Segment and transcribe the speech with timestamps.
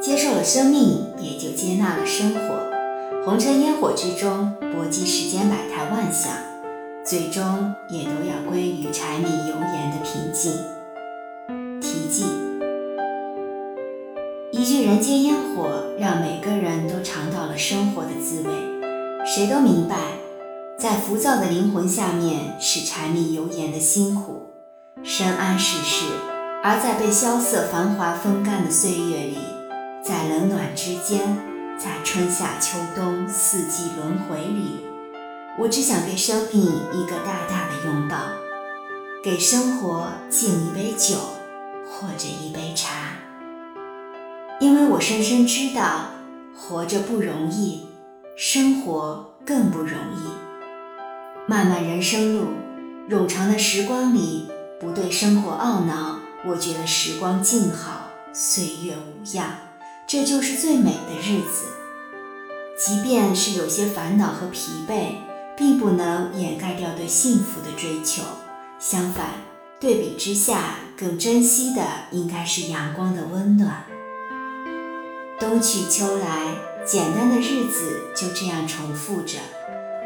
[0.00, 3.20] 接受了生命，也就接纳了生活。
[3.22, 6.32] 红尘烟火之中，搏击世间百态万象，
[7.04, 10.52] 最终也都要归于柴米油盐的平静。
[11.82, 12.24] 题记：
[14.52, 15.68] 一句人间烟火，
[15.98, 18.50] 让每个人都尝到了生活的滋味。
[19.26, 19.96] 谁都明白，
[20.78, 24.46] 在浮躁的灵魂下面是柴米油盐的辛苦，
[25.02, 26.06] 深谙世事；
[26.64, 29.36] 而在被萧瑟繁华风干的岁月里，
[30.10, 31.38] 在冷暖之间。
[31.78, 34.84] 在春夏秋冬四季轮回里，
[35.56, 38.16] 我只想给生命一个大大的拥抱，
[39.22, 41.14] 给生活敬一杯酒
[41.86, 43.12] 或者一杯茶，
[44.58, 46.06] 因为我深深知道，
[46.54, 47.86] 活着不容易，
[48.36, 50.28] 生活更不容易。
[51.46, 52.48] 漫漫人生路，
[53.08, 59.69] 冗长的时光里，不对生活懊恼，我觉得时光静好，岁月无恙。
[60.12, 61.66] 这就是最美的日子，
[62.76, 65.14] 即便是有些烦恼和疲惫，
[65.56, 68.24] 并不能掩盖掉对幸福的追求。
[68.80, 69.28] 相反，
[69.78, 73.84] 对比之下，更珍惜的应该是阳光的温暖。
[75.38, 79.38] 冬去秋来，简单的日子就这样重复着，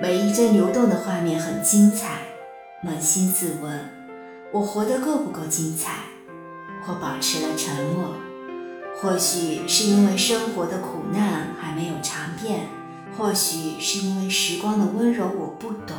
[0.03, 2.19] 每一帧流动的画面很精彩。
[2.87, 3.91] 扪心自问，
[4.53, 6.01] 我活得够不够精彩？
[6.87, 8.34] 我保持了沉默。
[9.01, 12.69] 或许是因为生活的苦难还没有尝遍，
[13.17, 15.97] 或许是因为时光的温柔我不懂，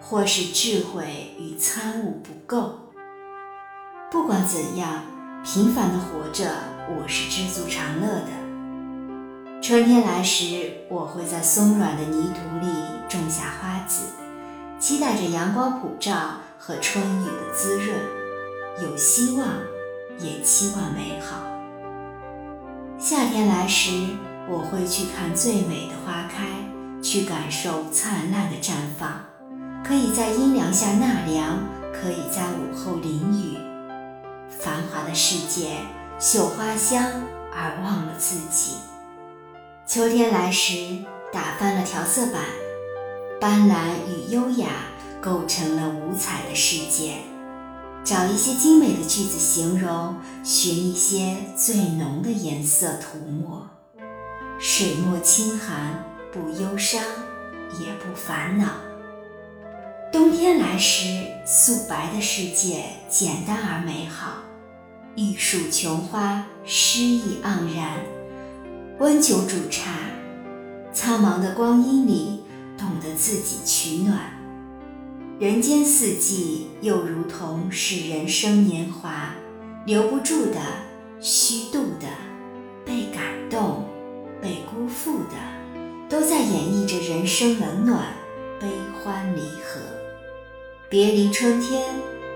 [0.00, 2.78] 或是智慧与参悟不够。
[4.10, 5.04] 不管怎样，
[5.44, 6.50] 平凡的活着，
[6.88, 9.62] 我是知足常乐的。
[9.62, 12.66] 春天来时，我会在松软的泥土里
[13.08, 14.06] 种下花籽，
[14.80, 17.96] 期待着阳光普照和春雨的滋润，
[18.82, 19.46] 有希望，
[20.18, 21.51] 也期望美好。
[23.04, 23.90] 夏天来时，
[24.48, 26.46] 我会去看最美的花开，
[27.02, 29.24] 去感受灿烂的绽放。
[29.84, 31.58] 可以在阴凉下纳凉，
[31.92, 33.58] 可以在午后淋雨。
[34.56, 35.78] 繁华的世界，
[36.20, 37.02] 嗅花香
[37.52, 38.76] 而忘了自己。
[39.84, 40.98] 秋天来时，
[41.32, 42.44] 打翻了调色板，
[43.40, 43.74] 斑斓
[44.06, 44.68] 与优雅
[45.20, 47.14] 构成了五彩的世界。
[48.04, 53.68] 找一些精美的句子形容，寻一些最浓的颜色涂抹。
[54.58, 57.00] 水墨清寒，不忧伤，
[57.80, 58.66] 也不烦恼。
[60.12, 64.32] 冬天来时，素白的世界简单而美好。
[65.14, 67.98] 玉树琼花，诗意盎然。
[68.98, 69.92] 温酒煮茶，
[70.92, 72.42] 苍茫的光阴里，
[72.76, 74.31] 懂得自己取暖。
[75.42, 79.34] 人间四季，又如同是人生年华，
[79.84, 80.60] 留不住的、
[81.20, 82.06] 虚度的、
[82.84, 83.84] 被感动、
[84.40, 85.34] 被辜负的，
[86.08, 88.12] 都在演绎着人生冷暖、
[88.60, 88.68] 悲
[89.02, 89.80] 欢离合。
[90.88, 91.92] 别离春天，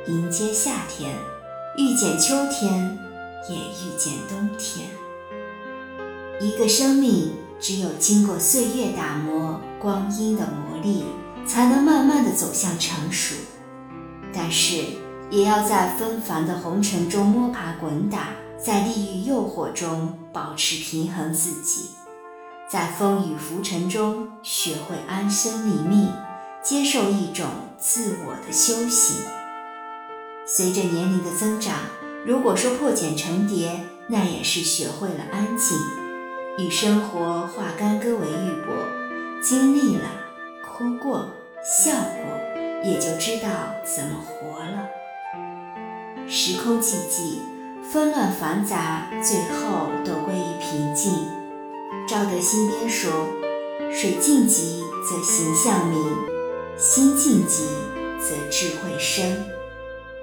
[0.09, 1.15] 迎接夏天，
[1.79, 2.99] 遇见秋天，
[3.49, 4.89] 也遇见冬天。
[6.41, 11.05] 一个生命，只有经过岁月打磨、光阴的磨砺。
[11.47, 13.35] 才能慢慢的走向成熟，
[14.33, 14.85] 但是
[15.31, 18.31] 也要在纷繁的红尘中摸爬滚打，
[18.63, 21.91] 在利欲诱惑中保持平衡自己，
[22.69, 26.13] 在风雨浮沉中学会安身立命，
[26.63, 27.47] 接受一种
[27.79, 29.25] 自我的修行。
[30.47, 31.75] 随着年龄的增长，
[32.25, 35.79] 如果说破茧成蝶，那也是学会了安静，
[36.59, 40.26] 与生活化干戈为玉帛，经历了。
[42.87, 43.49] 也就知道
[43.85, 44.89] 怎么活了。
[46.29, 47.41] 时空寂寂，
[47.83, 51.13] 纷乱繁杂，最后都归于平静。
[52.07, 53.11] 赵德新编说
[53.93, 56.01] ：“水静极则形象明，
[56.79, 57.65] 心静极
[58.21, 59.45] 则智慧生。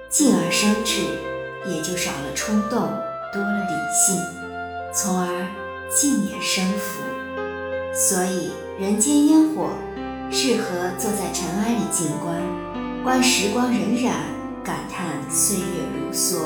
[0.09, 1.01] 静而生智，
[1.69, 2.79] 也就少了冲动，
[3.33, 4.15] 多了理性，
[4.93, 5.47] 从而
[5.93, 7.01] 静也生福。
[7.93, 9.67] 所以人间烟火。”
[10.35, 12.41] 适合坐在尘埃里静观，
[13.03, 14.09] 观时光荏苒，
[14.63, 15.63] 感叹岁月
[15.93, 16.39] 如梭；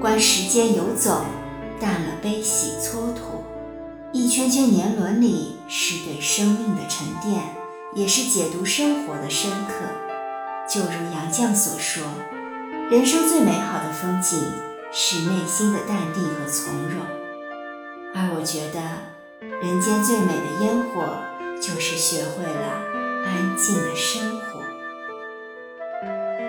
[0.00, 1.24] 观时间游走，
[1.80, 3.42] 淡了悲喜蹉跎。
[4.12, 7.42] 一圈圈年轮里，是对生命的沉淀，
[7.92, 9.74] 也是解读生活的深刻。
[10.72, 12.04] 就如杨绛所说
[12.88, 14.38] ：“人生最美好的风景，
[14.92, 17.04] 是内心的淡定和从容。”
[18.14, 18.80] 而我觉得，
[19.60, 21.16] 人间最美的烟火，
[21.60, 22.97] 就是学会了。
[23.28, 24.60] 安静的生活。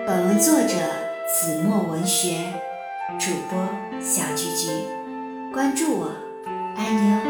[0.06, 0.74] 本文作者
[1.28, 2.54] 子墨文学，
[3.18, 3.68] 主播
[4.00, 4.70] 小菊菊。
[5.52, 6.10] 关注我，
[6.76, 7.29] 爱你哦。